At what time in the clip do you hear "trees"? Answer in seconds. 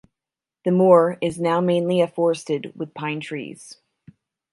3.19-3.77